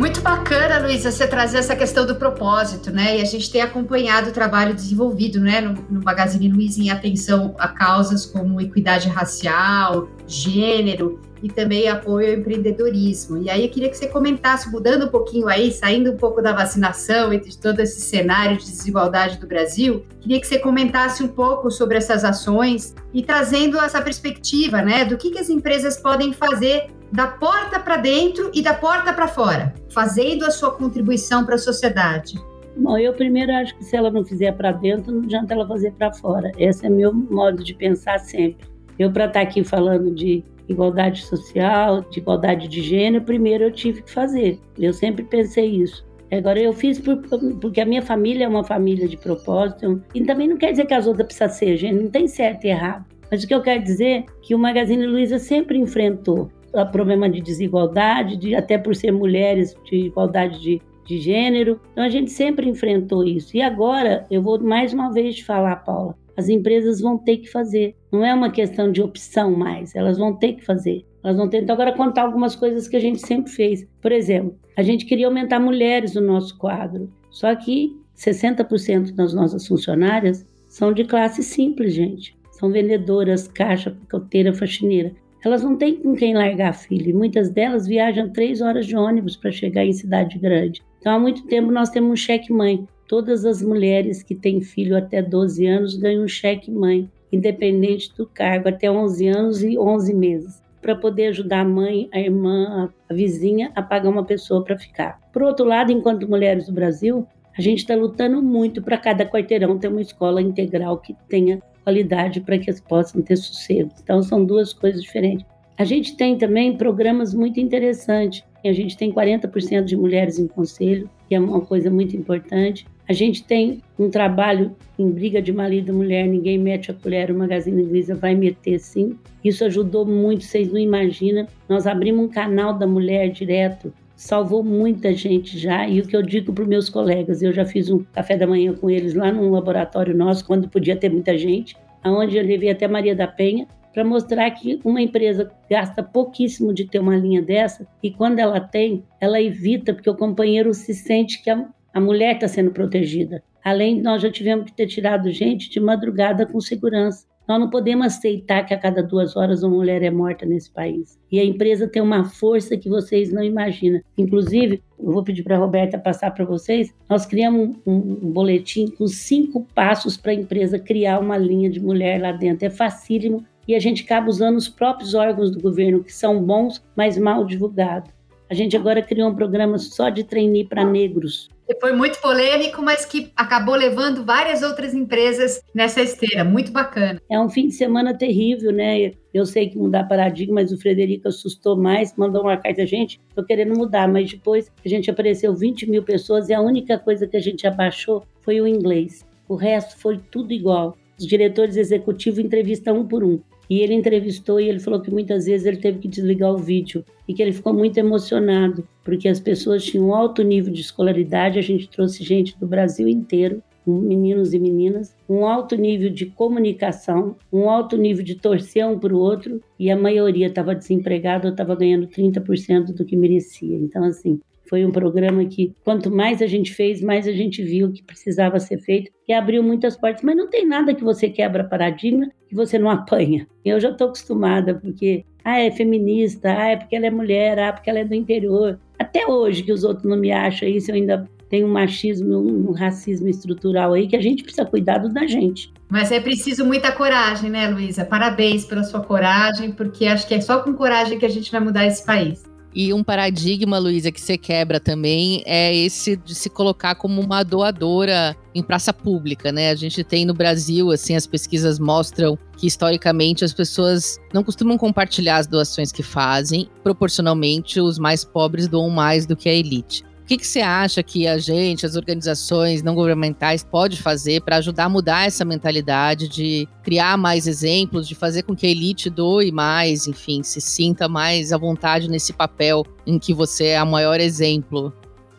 Muito 0.00 0.22
bacana, 0.22 0.78
Luísa, 0.78 1.12
você 1.12 1.26
trazer 1.26 1.58
essa 1.58 1.76
questão 1.76 2.06
do 2.06 2.14
propósito, 2.14 2.90
né? 2.90 3.18
E 3.18 3.20
a 3.20 3.24
gente 3.26 3.52
tem 3.52 3.60
acompanhado 3.60 4.30
o 4.30 4.32
trabalho 4.32 4.74
desenvolvido, 4.74 5.38
né, 5.38 5.60
no, 5.60 5.74
no 5.90 6.02
Magazine 6.02 6.48
Luiza 6.48 6.80
em 6.80 6.88
atenção 6.88 7.54
a 7.58 7.68
causas 7.68 8.24
como 8.24 8.58
equidade 8.62 9.10
racial, 9.10 10.08
gênero 10.26 11.20
e 11.42 11.48
também 11.48 11.86
apoio 11.86 12.28
ao 12.28 12.40
empreendedorismo. 12.40 13.42
E 13.42 13.50
aí 13.50 13.62
eu 13.62 13.70
queria 13.70 13.90
que 13.90 13.94
você 13.98 14.06
comentasse, 14.06 14.70
mudando 14.70 15.04
um 15.04 15.08
pouquinho 15.08 15.48
aí, 15.48 15.70
saindo 15.70 16.12
um 16.12 16.16
pouco 16.16 16.40
da 16.40 16.54
vacinação 16.54 17.30
e 17.34 17.38
de 17.38 17.58
todo 17.58 17.80
esse 17.80 18.00
cenário 18.00 18.56
de 18.56 18.64
desigualdade 18.64 19.36
do 19.36 19.46
Brasil, 19.46 20.06
queria 20.18 20.40
que 20.40 20.46
você 20.46 20.58
comentasse 20.58 21.22
um 21.22 21.28
pouco 21.28 21.70
sobre 21.70 21.98
essas 21.98 22.24
ações 22.24 22.94
e 23.12 23.22
trazendo 23.22 23.78
essa 23.78 24.00
perspectiva, 24.00 24.80
né, 24.80 25.04
do 25.04 25.18
que, 25.18 25.30
que 25.30 25.38
as 25.38 25.50
empresas 25.50 25.98
podem 25.98 26.32
fazer 26.32 26.88
da 27.12 27.26
porta 27.26 27.80
para 27.80 27.96
dentro 27.96 28.50
e 28.54 28.62
da 28.62 28.74
porta 28.74 29.12
para 29.12 29.26
fora, 29.26 29.74
fazendo 29.90 30.44
a 30.44 30.50
sua 30.50 30.72
contribuição 30.72 31.44
para 31.44 31.56
a 31.56 31.58
sociedade. 31.58 32.40
Bom, 32.76 32.96
eu 32.96 33.12
primeiro 33.12 33.52
acho 33.52 33.76
que 33.76 33.84
se 33.84 33.96
ela 33.96 34.10
não 34.10 34.24
fizer 34.24 34.52
para 34.52 34.72
dentro, 34.72 35.12
não 35.12 35.24
adianta 35.24 35.54
ela 35.54 35.66
fazer 35.66 35.92
para 35.92 36.12
fora. 36.12 36.52
Esse 36.56 36.86
é 36.86 36.88
meu 36.88 37.12
modo 37.12 37.64
de 37.64 37.74
pensar 37.74 38.18
sempre. 38.20 38.68
Eu, 38.98 39.10
para 39.10 39.26
estar 39.26 39.40
tá 39.40 39.46
aqui 39.46 39.64
falando 39.64 40.14
de 40.14 40.44
igualdade 40.68 41.22
social, 41.22 42.02
de 42.02 42.20
igualdade 42.20 42.68
de 42.68 42.80
gênero, 42.80 43.24
primeiro 43.24 43.64
eu 43.64 43.72
tive 43.72 44.02
que 44.02 44.10
fazer. 44.10 44.60
Eu 44.78 44.92
sempre 44.92 45.24
pensei 45.24 45.66
isso. 45.66 46.08
Agora 46.30 46.60
eu 46.60 46.72
fiz 46.72 47.00
por, 47.00 47.16
porque 47.60 47.80
a 47.80 47.86
minha 47.86 48.02
família 48.02 48.44
é 48.44 48.48
uma 48.48 48.62
família 48.62 49.08
de 49.08 49.16
propósito. 49.16 50.00
E 50.14 50.22
também 50.22 50.46
não 50.46 50.56
quer 50.56 50.70
dizer 50.70 50.86
que 50.86 50.94
as 50.94 51.08
outras 51.08 51.26
precisam 51.26 51.48
ser, 51.48 51.76
gente, 51.76 52.00
não 52.00 52.10
tem 52.10 52.28
certo 52.28 52.64
e 52.64 52.68
errado. 52.68 53.04
Mas 53.28 53.42
o 53.42 53.48
que 53.48 53.54
eu 53.54 53.62
quero 53.62 53.82
dizer 53.82 54.04
é 54.04 54.24
que 54.42 54.54
o 54.54 54.58
Magazine 54.58 55.06
Luiza 55.06 55.38
sempre 55.40 55.76
enfrentou 55.76 56.50
problema 56.90 57.28
de 57.28 57.40
desigualdade, 57.40 58.36
de, 58.36 58.54
até 58.54 58.78
por 58.78 58.94
ser 58.94 59.12
mulheres, 59.12 59.74
de 59.84 59.96
igualdade 59.96 60.60
de, 60.60 60.82
de 61.04 61.18
gênero. 61.18 61.80
Então 61.92 62.04
a 62.04 62.08
gente 62.08 62.30
sempre 62.30 62.68
enfrentou 62.68 63.24
isso. 63.24 63.56
E 63.56 63.62
agora 63.62 64.26
eu 64.30 64.42
vou 64.42 64.58
mais 64.60 64.92
uma 64.92 65.12
vez 65.12 65.36
te 65.36 65.44
falar, 65.44 65.76
Paula, 65.76 66.16
as 66.36 66.48
empresas 66.48 67.00
vão 67.00 67.18
ter 67.18 67.38
que 67.38 67.50
fazer. 67.50 67.94
Não 68.10 68.24
é 68.24 68.34
uma 68.34 68.50
questão 68.50 68.90
de 68.90 69.02
opção 69.02 69.52
mais, 69.52 69.94
elas 69.94 70.18
vão 70.18 70.34
ter 70.34 70.54
que 70.54 70.64
fazer. 70.64 71.04
Elas 71.22 71.36
vão 71.36 71.48
tentar 71.48 71.74
agora 71.74 71.92
contar 71.92 72.22
algumas 72.22 72.56
coisas 72.56 72.88
que 72.88 72.96
a 72.96 73.00
gente 73.00 73.20
sempre 73.20 73.50
fez. 73.50 73.86
Por 74.00 74.10
exemplo, 74.10 74.58
a 74.76 74.82
gente 74.82 75.04
queria 75.04 75.26
aumentar 75.26 75.60
mulheres 75.60 76.14
no 76.14 76.22
nosso 76.22 76.56
quadro, 76.56 77.12
só 77.30 77.54
que 77.54 77.94
60% 78.16 79.14
das 79.14 79.34
nossas 79.34 79.66
funcionárias 79.66 80.46
são 80.66 80.92
de 80.92 81.04
classe 81.04 81.42
simples, 81.42 81.94
gente. 81.94 82.38
São 82.52 82.70
vendedoras, 82.70 83.48
caixa, 83.48 83.90
picoteira, 83.90 84.54
faxineira. 84.54 85.12
Elas 85.44 85.62
não 85.62 85.76
têm 85.76 85.96
com 85.96 86.14
quem 86.14 86.34
largar 86.34 86.74
filho. 86.74 87.10
E 87.10 87.12
muitas 87.12 87.50
delas 87.50 87.86
viajam 87.86 88.30
três 88.30 88.60
horas 88.60 88.86
de 88.86 88.96
ônibus 88.96 89.36
para 89.36 89.50
chegar 89.50 89.84
em 89.84 89.92
cidade 89.92 90.38
grande. 90.38 90.82
Então, 90.98 91.14
há 91.14 91.18
muito 91.18 91.46
tempo 91.46 91.72
nós 91.72 91.88
temos 91.88 92.10
um 92.10 92.16
cheque-mãe. 92.16 92.86
Todas 93.08 93.44
as 93.44 93.62
mulheres 93.62 94.22
que 94.22 94.34
têm 94.34 94.60
filho 94.60 94.96
até 94.96 95.22
12 95.22 95.66
anos 95.66 95.96
ganham 95.96 96.24
um 96.24 96.28
cheque-mãe, 96.28 97.10
independente 97.32 98.14
do 98.16 98.26
cargo, 98.26 98.68
até 98.68 98.90
11 98.90 99.28
anos 99.28 99.62
e 99.62 99.78
11 99.78 100.14
meses, 100.14 100.62
para 100.80 100.94
poder 100.94 101.28
ajudar 101.28 101.60
a 101.60 101.64
mãe, 101.64 102.08
a 102.12 102.20
irmã, 102.20 102.90
a 103.08 103.14
vizinha 103.14 103.72
a 103.74 103.82
pagar 103.82 104.10
uma 104.10 104.24
pessoa 104.24 104.62
para 104.62 104.78
ficar. 104.78 105.18
Por 105.32 105.42
outro 105.42 105.64
lado, 105.64 105.90
enquanto 105.90 106.28
mulheres 106.28 106.66
do 106.66 106.72
Brasil, 106.72 107.26
a 107.56 107.60
gente 107.60 107.78
está 107.78 107.96
lutando 107.96 108.40
muito 108.42 108.80
para 108.80 108.96
cada 108.96 109.26
quarteirão 109.26 109.78
ter 109.78 109.88
uma 109.88 110.00
escola 110.00 110.40
integral 110.40 110.98
que 110.98 111.16
tenha 111.28 111.60
qualidade 111.84 112.40
para 112.40 112.58
que 112.58 112.70
eles 112.70 112.80
possam 112.80 113.22
ter 113.22 113.36
sossego. 113.36 113.90
Então, 114.02 114.22
são 114.22 114.44
duas 114.44 114.72
coisas 114.72 115.02
diferentes. 115.02 115.44
A 115.78 115.84
gente 115.84 116.16
tem 116.16 116.36
também 116.36 116.76
programas 116.76 117.32
muito 117.32 117.58
interessantes. 117.58 118.44
A 118.62 118.72
gente 118.72 118.96
tem 118.96 119.10
40% 119.10 119.84
de 119.84 119.96
mulheres 119.96 120.38
em 120.38 120.46
conselho, 120.46 121.08
que 121.26 121.34
é 121.34 121.40
uma 121.40 121.62
coisa 121.62 121.90
muito 121.90 122.14
importante. 122.14 122.86
A 123.08 123.12
gente 123.12 123.42
tem 123.42 123.80
um 123.98 124.10
trabalho 124.10 124.76
em 124.98 125.10
briga 125.10 125.40
de 125.40 125.52
marido 125.52 125.88
e 125.88 125.92
mulher, 125.92 126.28
ninguém 126.28 126.58
mete 126.58 126.90
a 126.90 126.94
colher, 126.94 127.30
o 127.30 127.34
Magazine 127.34 127.82
Luiza 127.82 128.14
vai 128.14 128.34
meter 128.34 128.78
sim. 128.78 129.18
Isso 129.42 129.64
ajudou 129.64 130.04
muito, 130.04 130.44
vocês 130.44 130.70
não 130.70 130.78
imaginam. 130.78 131.46
Nós 131.68 131.86
abrimos 131.86 132.26
um 132.26 132.28
canal 132.28 132.74
da 132.74 132.86
mulher 132.86 133.30
direto, 133.30 133.92
salvou 134.20 134.62
muita 134.62 135.14
gente 135.14 135.58
já. 135.58 135.88
E 135.88 135.98
o 135.98 136.06
que 136.06 136.14
eu 136.14 136.22
digo 136.22 136.52
para 136.52 136.62
os 136.62 136.68
meus 136.68 136.90
colegas, 136.90 137.42
eu 137.42 137.54
já 137.54 137.64
fiz 137.64 137.88
um 137.88 138.04
café 138.12 138.36
da 138.36 138.46
manhã 138.46 138.74
com 138.74 138.90
eles 138.90 139.14
lá 139.14 139.32
num 139.32 139.50
laboratório 139.50 140.14
nosso, 140.14 140.46
quando 140.46 140.68
podia 140.68 140.94
ter 140.94 141.08
muita 141.08 141.38
gente, 141.38 141.74
aonde 142.04 142.36
eu 142.36 142.44
levei 142.44 142.70
até 142.70 142.86
Maria 142.86 143.16
da 143.16 143.26
Penha, 143.26 143.66
para 143.94 144.04
mostrar 144.04 144.50
que 144.50 144.78
uma 144.84 145.00
empresa 145.00 145.50
gasta 145.70 146.02
pouquíssimo 146.02 146.74
de 146.74 146.84
ter 146.84 146.98
uma 146.98 147.16
linha 147.16 147.40
dessa 147.40 147.88
e 148.02 148.10
quando 148.10 148.38
ela 148.38 148.60
tem, 148.60 149.02
ela 149.18 149.40
evita, 149.40 149.94
porque 149.94 150.10
o 150.10 150.14
companheiro 150.14 150.74
se 150.74 150.92
sente 150.92 151.42
que 151.42 151.48
a, 151.48 151.66
a 151.94 151.98
mulher 151.98 152.34
está 152.34 152.46
sendo 152.46 152.70
protegida. 152.70 153.42
Além, 153.64 154.02
nós 154.02 154.20
já 154.20 154.30
tivemos 154.30 154.66
que 154.66 154.72
ter 154.72 154.86
tirado 154.86 155.30
gente 155.30 155.70
de 155.70 155.80
madrugada 155.80 156.44
com 156.44 156.60
segurança. 156.60 157.26
Nós 157.50 157.58
não 157.58 157.68
podemos 157.68 158.06
aceitar 158.06 158.64
que 158.64 158.72
a 158.72 158.78
cada 158.78 159.02
duas 159.02 159.36
horas 159.36 159.64
uma 159.64 159.74
mulher 159.74 160.04
é 160.04 160.10
morta 160.10 160.46
nesse 160.46 160.70
país. 160.70 161.18
E 161.32 161.40
a 161.40 161.44
empresa 161.44 161.88
tem 161.88 162.00
uma 162.00 162.24
força 162.24 162.76
que 162.76 162.88
vocês 162.88 163.32
não 163.32 163.42
imaginam. 163.42 164.00
Inclusive, 164.16 164.80
eu 164.96 165.10
vou 165.10 165.24
pedir 165.24 165.42
para 165.42 165.56
a 165.56 165.58
Roberta 165.58 165.98
passar 165.98 166.30
para 166.30 166.44
vocês. 166.44 166.94
Nós 167.08 167.26
criamos 167.26 167.76
um, 167.84 167.92
um, 167.92 168.30
boletim 168.30 168.86
com 168.86 169.04
cinco 169.08 169.66
passos 169.74 170.16
para 170.16 170.30
a 170.30 170.34
empresa 170.36 170.78
criar 170.78 171.18
uma 171.18 171.36
linha 171.36 171.68
de 171.68 171.80
mulher 171.80 172.22
lá 172.22 172.30
dentro. 172.30 172.64
É 172.64 172.70
facílimo 172.70 173.44
e 173.66 173.74
a 173.74 173.80
gente 173.80 174.04
acaba 174.04 174.28
usando 174.28 174.56
os 174.56 174.68
próprios 174.68 175.14
órgãos 175.14 175.50
do 175.50 175.60
governo, 175.60 176.04
que 176.04 176.12
são 176.12 176.40
bons, 176.40 176.80
mas 176.94 177.18
mal 177.18 177.44
divulgados. 177.44 178.12
A 178.50 178.54
gente 178.54 178.76
agora 178.76 179.00
criou 179.00 179.30
um 179.30 179.34
programa 179.34 179.78
só 179.78 180.08
de 180.08 180.24
trainee 180.24 180.64
para 180.64 180.84
negros. 180.84 181.48
Foi 181.80 181.92
muito 181.92 182.20
polêmico, 182.20 182.82
mas 182.82 183.04
que 183.04 183.30
acabou 183.36 183.76
levando 183.76 184.24
várias 184.24 184.60
outras 184.60 184.92
empresas 184.92 185.62
nessa 185.72 186.02
esteira. 186.02 186.42
Muito 186.42 186.72
bacana. 186.72 187.22
É 187.30 187.38
um 187.38 187.48
fim 187.48 187.68
de 187.68 187.74
semana 187.74 188.12
terrível, 188.12 188.72
né? 188.72 189.12
Eu 189.32 189.46
sei 189.46 189.68
que 189.68 189.78
mudar 189.78 190.08
paradigma, 190.08 190.54
mas 190.54 190.72
o 190.72 190.76
Frederico 190.76 191.28
assustou 191.28 191.76
mais, 191.76 192.12
mandou 192.16 192.42
uma 192.42 192.56
carta 192.56 192.82
a 192.82 192.86
gente. 192.86 193.20
Estou 193.28 193.44
querendo 193.44 193.78
mudar, 193.78 194.08
mas 194.08 194.28
depois 194.28 194.68
a 194.84 194.88
gente 194.88 195.08
apareceu 195.08 195.54
20 195.54 195.88
mil 195.88 196.02
pessoas 196.02 196.48
e 196.48 196.52
a 196.52 196.60
única 196.60 196.98
coisa 196.98 197.28
que 197.28 197.36
a 197.36 197.40
gente 197.40 197.68
abaixou 197.68 198.26
foi 198.42 198.60
o 198.60 198.66
inglês. 198.66 199.24
O 199.48 199.54
resto 199.54 199.96
foi 199.96 200.18
tudo 200.18 200.52
igual. 200.52 200.96
Os 201.16 201.24
diretores 201.24 201.76
executivos 201.76 202.40
entrevistam 202.40 202.98
um 202.98 203.06
por 203.06 203.22
um. 203.22 203.40
E 203.70 203.78
ele 203.78 203.94
entrevistou 203.94 204.60
e 204.60 204.68
ele 204.68 204.80
falou 204.80 205.00
que 205.00 205.12
muitas 205.12 205.46
vezes 205.46 205.64
ele 205.64 205.76
teve 205.76 206.00
que 206.00 206.08
desligar 206.08 206.52
o 206.52 206.58
vídeo 206.58 207.04
e 207.28 207.32
que 207.32 207.40
ele 207.40 207.52
ficou 207.52 207.72
muito 207.72 207.96
emocionado, 207.98 208.86
porque 209.04 209.28
as 209.28 209.38
pessoas 209.38 209.84
tinham 209.84 210.08
um 210.08 210.14
alto 210.14 210.42
nível 210.42 210.72
de 210.72 210.80
escolaridade, 210.80 211.56
a 211.56 211.62
gente 211.62 211.88
trouxe 211.88 212.24
gente 212.24 212.58
do 212.58 212.66
Brasil 212.66 213.06
inteiro, 213.06 213.62
meninos 213.86 214.52
e 214.52 214.58
meninas, 214.58 215.16
um 215.28 215.46
alto 215.46 215.76
nível 215.76 216.10
de 216.10 216.26
comunicação, 216.26 217.36
um 217.52 217.70
alto 217.70 217.96
nível 217.96 218.24
de 218.24 218.34
torcer 218.34 218.86
um 218.86 218.98
para 218.98 219.14
o 219.14 219.18
outro, 219.18 219.62
e 219.78 219.90
a 219.90 219.96
maioria 219.96 220.48
estava 220.48 220.74
desempregada 220.74 221.46
ou 221.46 221.52
estava 221.52 221.74
ganhando 221.76 222.08
30% 222.08 222.92
do 222.92 223.04
que 223.04 223.16
merecia. 223.16 223.76
Então, 223.76 224.04
assim, 224.04 224.40
foi 224.68 224.84
um 224.84 224.92
programa 224.92 225.44
que, 225.46 225.72
quanto 225.84 226.10
mais 226.10 226.42
a 226.42 226.46
gente 226.46 226.72
fez, 226.72 227.00
mais 227.00 227.26
a 227.26 227.32
gente 227.32 227.62
viu 227.62 227.90
que 227.92 228.02
precisava 228.02 228.60
ser 228.60 228.78
feito, 228.78 229.10
que 229.24 229.32
abriu 229.32 229.62
muitas 229.62 229.96
portas. 229.96 230.22
Mas 230.22 230.36
não 230.36 230.48
tem 230.48 230.66
nada 230.66 230.94
que 230.94 231.02
você 231.02 231.28
quebra 231.28 231.64
paradigma 231.64 232.28
que 232.50 232.56
você 232.56 232.78
não 232.80 232.90
apanha. 232.90 233.46
Eu 233.64 233.78
já 233.78 233.90
estou 233.90 234.08
acostumada, 234.08 234.74
porque, 234.74 235.24
ah, 235.44 235.60
é 235.60 235.70
feminista, 235.70 236.50
ah, 236.50 236.70
é 236.70 236.76
porque 236.76 236.96
ela 236.96 237.06
é 237.06 237.10
mulher, 237.10 237.56
ah, 237.60 237.72
porque 237.72 237.88
ela 237.88 238.00
é 238.00 238.04
do 238.04 238.12
interior. 238.12 238.76
Até 238.98 239.24
hoje, 239.24 239.62
que 239.62 239.72
os 239.72 239.84
outros 239.84 240.04
não 240.04 240.16
me 240.16 240.32
acham 240.32 240.68
isso, 240.68 240.90
eu 240.90 240.96
ainda 240.96 241.30
tem 241.48 241.64
um 241.64 241.68
machismo, 241.68 242.38
um 242.38 242.72
racismo 242.72 243.28
estrutural 243.28 243.92
aí 243.92 244.08
que 244.08 244.16
a 244.16 244.20
gente 244.20 244.42
precisa 244.42 244.64
cuidar 244.64 244.98
da 244.98 245.26
gente. 245.28 245.72
Mas 245.88 246.10
é 246.10 246.18
preciso 246.18 246.64
muita 246.64 246.90
coragem, 246.90 247.50
né, 247.50 247.68
Luísa? 247.68 248.04
Parabéns 248.04 248.64
pela 248.64 248.82
sua 248.82 249.00
coragem, 249.00 249.70
porque 249.70 250.06
acho 250.06 250.26
que 250.26 250.34
é 250.34 250.40
só 250.40 250.60
com 250.60 250.74
coragem 250.74 251.20
que 251.20 251.26
a 251.26 251.30
gente 251.30 251.52
vai 251.52 251.60
mudar 251.60 251.86
esse 251.86 252.04
país. 252.04 252.44
E 252.74 252.92
um 252.92 253.02
paradigma, 253.02 253.78
Luísa, 253.78 254.12
que 254.12 254.20
você 254.20 254.38
quebra 254.38 254.78
também 254.78 255.42
é 255.44 255.74
esse 255.74 256.16
de 256.16 256.34
se 256.34 256.48
colocar 256.48 256.94
como 256.94 257.20
uma 257.20 257.42
doadora 257.42 258.36
em 258.54 258.62
praça 258.62 258.92
pública, 258.92 259.50
né? 259.50 259.70
A 259.70 259.74
gente 259.74 260.04
tem 260.04 260.24
no 260.24 260.34
Brasil, 260.34 260.92
assim, 260.92 261.16
as 261.16 261.26
pesquisas 261.26 261.78
mostram 261.78 262.38
que 262.56 262.66
historicamente 262.66 263.44
as 263.44 263.52
pessoas 263.52 264.18
não 264.32 264.44
costumam 264.44 264.78
compartilhar 264.78 265.38
as 265.38 265.46
doações 265.46 265.90
que 265.90 266.02
fazem, 266.02 266.68
proporcionalmente 266.82 267.80
os 267.80 267.98
mais 267.98 268.24
pobres 268.24 268.68
doam 268.68 268.90
mais 268.90 269.26
do 269.26 269.36
que 269.36 269.48
a 269.48 269.54
elite 269.54 270.04
que, 270.30 270.38
que 270.38 270.46
você 270.46 270.60
acha 270.60 271.02
que 271.02 271.26
a 271.26 271.38
gente, 271.38 271.84
as 271.84 271.96
organizações 271.96 272.84
não 272.84 272.94
governamentais, 272.94 273.64
pode 273.64 274.00
fazer 274.00 274.40
para 274.42 274.58
ajudar 274.58 274.84
a 274.84 274.88
mudar 274.88 275.26
essa 275.26 275.44
mentalidade 275.44 276.28
de 276.28 276.68
criar 276.84 277.18
mais 277.18 277.48
exemplos, 277.48 278.06
de 278.06 278.14
fazer 278.14 278.44
com 278.44 278.54
que 278.54 278.64
a 278.64 278.70
elite 278.70 279.10
doe 279.10 279.50
mais, 279.50 280.06
enfim, 280.06 280.44
se 280.44 280.60
sinta 280.60 281.08
mais 281.08 281.52
à 281.52 281.58
vontade 281.58 282.08
nesse 282.08 282.32
papel 282.32 282.86
em 283.04 283.18
que 283.18 283.34
você 283.34 283.70
é 283.70 283.82
o 283.82 283.86
maior 283.86 284.20
exemplo? 284.20 284.92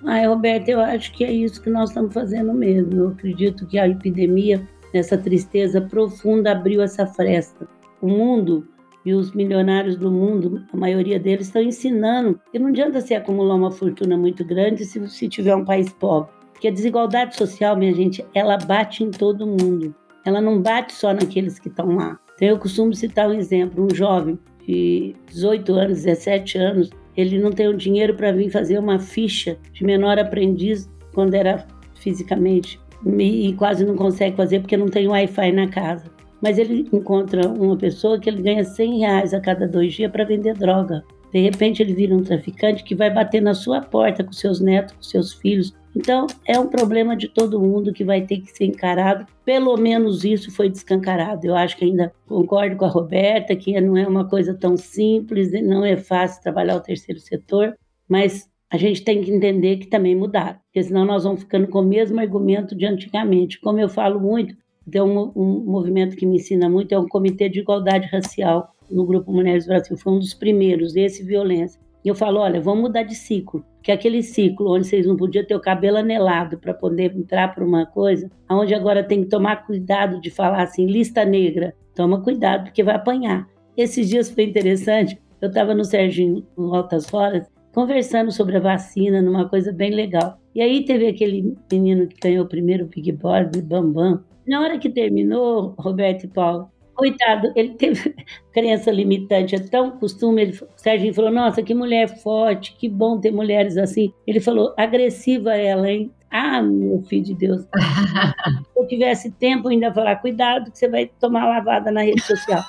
Ah, 0.05 0.27
Roberto, 0.27 0.67
eu 0.67 0.81
acho 0.81 1.13
que 1.13 1.23
é 1.23 1.31
isso 1.31 1.61
que 1.61 1.69
nós 1.69 1.91
estamos 1.91 2.13
fazendo 2.13 2.53
mesmo. 2.53 2.93
Eu 2.93 3.07
acredito 3.09 3.65
que 3.67 3.79
a 3.79 3.87
epidemia, 3.87 4.67
nessa 4.93 5.17
tristeza 5.17 5.79
profunda, 5.79 6.51
abriu 6.51 6.81
essa 6.81 7.07
fresta. 7.07 7.65
O 8.01 8.09
mundo 8.09 8.67
e 9.05 9.13
os 9.13 9.31
milionários 9.33 9.95
do 9.95 10.11
mundo, 10.11 10.63
a 10.71 10.77
maioria 10.77 11.19
deles, 11.19 11.47
estão 11.47 11.61
ensinando 11.61 12.39
que 12.51 12.59
não 12.59 12.67
adianta 12.67 13.01
se 13.01 13.13
acumular 13.13 13.55
uma 13.55 13.71
fortuna 13.71 14.17
muito 14.17 14.45
grande 14.45 14.85
se, 14.85 15.07
se 15.09 15.27
tiver 15.27 15.55
um 15.55 15.65
país 15.65 15.91
pobre. 15.91 16.31
Porque 16.51 16.67
a 16.67 16.71
desigualdade 16.71 17.35
social, 17.35 17.75
minha 17.75 17.93
gente, 17.93 18.23
ela 18.35 18.57
bate 18.57 19.03
em 19.03 19.09
todo 19.09 19.47
mundo. 19.47 19.95
Ela 20.23 20.39
não 20.39 20.61
bate 20.61 20.93
só 20.93 21.13
naqueles 21.13 21.57
que 21.57 21.67
estão 21.67 21.95
lá. 21.95 22.19
Então, 22.35 22.47
eu 22.47 22.59
costumo 22.59 22.93
citar 22.93 23.27
um 23.27 23.33
exemplo: 23.33 23.83
um 23.83 23.95
jovem 23.95 24.37
de 24.67 25.15
18 25.27 25.73
anos, 25.73 26.03
17 26.03 26.57
anos, 26.59 26.89
ele 27.17 27.39
não 27.39 27.51
tem 27.51 27.67
o 27.67 27.75
dinheiro 27.75 28.13
para 28.15 28.31
vir 28.31 28.51
fazer 28.51 28.77
uma 28.77 28.99
ficha 28.99 29.57
de 29.73 29.83
menor 29.83 30.19
aprendiz 30.19 30.87
quando 31.13 31.33
era 31.33 31.65
fisicamente 31.95 32.79
e 33.05 33.53
quase 33.53 33.83
não 33.83 33.95
consegue 33.95 34.35
fazer 34.37 34.59
porque 34.59 34.77
não 34.77 34.87
tem 34.87 35.07
Wi-Fi 35.07 35.51
na 35.51 35.67
casa 35.67 36.05
mas 36.41 36.57
ele 36.57 36.87
encontra 36.91 37.47
uma 37.47 37.77
pessoa 37.77 38.19
que 38.19 38.29
ele 38.29 38.41
ganha 38.41 38.63
100 38.63 38.99
reais 38.99 39.33
a 39.33 39.39
cada 39.39 39.67
dois 39.67 39.93
dias 39.93 40.11
para 40.11 40.25
vender 40.25 40.55
droga. 40.55 41.03
De 41.31 41.39
repente 41.39 41.81
ele 41.81 41.93
vira 41.93 42.15
um 42.15 42.23
traficante 42.23 42.83
que 42.83 42.93
vai 42.93 43.09
bater 43.09 43.41
na 43.41 43.53
sua 43.53 43.79
porta 43.79 44.23
com 44.23 44.33
seus 44.33 44.59
netos, 44.59 44.93
com 44.95 45.01
seus 45.01 45.33
filhos. 45.33 45.73
Então 45.95 46.27
é 46.45 46.59
um 46.59 46.67
problema 46.67 47.15
de 47.15 47.27
todo 47.27 47.59
mundo 47.59 47.93
que 47.93 48.03
vai 48.03 48.21
ter 48.21 48.39
que 48.39 48.51
ser 48.51 48.65
encarado. 48.65 49.25
Pelo 49.45 49.77
menos 49.77 50.25
isso 50.25 50.51
foi 50.51 50.69
descancarado. 50.69 51.45
Eu 51.45 51.55
acho 51.55 51.77
que 51.77 51.85
ainda 51.85 52.13
concordo 52.27 52.75
com 52.75 52.85
a 52.85 52.89
Roberta 52.89 53.55
que 53.55 53.79
não 53.79 53.95
é 53.95 54.05
uma 54.07 54.27
coisa 54.27 54.53
tão 54.53 54.75
simples, 54.75 55.51
não 55.63 55.85
é 55.85 55.95
fácil 55.95 56.41
trabalhar 56.41 56.75
o 56.75 56.81
terceiro 56.81 57.19
setor, 57.19 57.77
mas 58.09 58.49
a 58.69 58.77
gente 58.77 59.03
tem 59.03 59.21
que 59.21 59.31
entender 59.31 59.77
que 59.77 59.87
também 59.87 60.15
mudaram, 60.15 60.57
porque 60.63 60.81
senão 60.81 61.03
nós 61.03 61.25
vamos 61.25 61.41
ficando 61.41 61.67
com 61.67 61.79
o 61.79 61.85
mesmo 61.85 62.21
argumento 62.21 62.73
de 62.73 62.85
antigamente. 62.85 63.59
Como 63.59 63.77
eu 63.77 63.89
falo 63.89 64.17
muito, 64.17 64.55
tem 64.89 65.01
um, 65.01 65.63
movimento 65.65 66.15
que 66.15 66.25
me 66.25 66.37
ensina 66.37 66.69
muito, 66.69 66.93
é 66.93 66.99
um 66.99 67.07
comitê 67.07 67.47
de 67.49 67.59
igualdade 67.59 68.07
racial 68.07 68.73
no 68.89 69.05
Grupo 69.05 69.31
Mulheres 69.31 69.65
do 69.65 69.69
Brasil. 69.69 69.97
Foi 69.97 70.13
um 70.13 70.19
dos 70.19 70.33
primeiros, 70.33 70.95
esse 70.95 71.23
violência. 71.23 71.79
E 72.03 72.07
eu 72.07 72.15
falo, 72.15 72.39
olha, 72.39 72.59
vamos 72.59 72.81
mudar 72.81 73.03
de 73.03 73.13
ciclo. 73.13 73.63
Que 73.83 73.91
aquele 73.91 74.23
ciclo 74.23 74.73
onde 74.73 74.87
vocês 74.87 75.05
não 75.05 75.15
podiam 75.15 75.45
ter 75.45 75.55
o 75.55 75.61
cabelo 75.61 75.97
anelado 75.97 76.57
para 76.57 76.73
poder 76.73 77.15
entrar 77.15 77.53
para 77.53 77.63
uma 77.63 77.85
coisa, 77.85 78.29
onde 78.49 78.73
agora 78.73 79.03
tem 79.03 79.23
que 79.23 79.29
tomar 79.29 79.67
cuidado 79.67 80.19
de 80.19 80.31
falar 80.31 80.63
assim, 80.63 80.85
lista 80.85 81.23
negra. 81.23 81.75
Toma 81.95 82.21
cuidado, 82.21 82.65
porque 82.65 82.83
vai 82.83 82.95
apanhar. 82.95 83.47
Esses 83.77 84.09
dias 84.09 84.29
foi 84.29 84.45
interessante, 84.45 85.19
eu 85.39 85.47
estava 85.47 85.73
no 85.73 85.85
Serginho, 85.85 86.45
no 86.57 86.73
Altas 86.73 87.11
Horas, 87.13 87.47
conversando 87.73 88.31
sobre 88.31 88.57
a 88.57 88.59
vacina, 88.59 89.21
numa 89.21 89.47
coisa 89.47 89.71
bem 89.71 89.91
legal. 89.91 90.37
E 90.53 90.61
aí 90.61 90.83
teve 90.83 91.07
aquele 91.07 91.55
menino 91.71 92.07
que 92.07 92.19
ganhou 92.19 92.45
o 92.45 92.49
primeiro 92.49 92.87
Big 92.87 93.11
Board, 93.11 93.61
Bambam, 93.61 94.23
na 94.47 94.61
hora 94.61 94.79
que 94.79 94.89
terminou, 94.89 95.75
Roberto 95.77 96.23
e 96.23 96.27
Paulo, 96.27 96.71
coitado, 97.01 97.51
ele 97.55 97.73
teve 97.73 98.15
crença 98.53 98.91
limitante, 98.91 99.55
é 99.55 99.59
tão 99.59 99.91
costume. 99.91 100.43
Ele, 100.43 100.51
o 100.51 100.67
Serginho 100.75 101.13
falou: 101.13 101.31
Nossa, 101.31 101.63
que 101.63 101.73
mulher 101.73 102.07
forte, 102.21 102.75
que 102.77 102.87
bom 102.87 103.19
ter 103.19 103.31
mulheres 103.31 103.77
assim. 103.77 104.13
Ele 104.27 104.39
falou: 104.39 104.73
agressiva 104.77 105.55
ela, 105.55 105.89
hein? 105.89 106.11
Ah, 106.29 106.61
meu 106.61 107.01
filho 107.01 107.25
de 107.25 107.33
Deus. 107.33 107.63
Se 108.73 108.79
eu 108.79 108.87
tivesse 108.87 109.31
tempo, 109.31 109.67
eu 109.67 109.71
ainda 109.71 109.93
falar: 109.93 110.17
Cuidado, 110.17 110.71
que 110.71 110.77
você 110.77 110.87
vai 110.87 111.07
tomar 111.19 111.45
lavada 111.45 111.91
na 111.91 112.03
rede 112.03 112.21
social. 112.21 112.61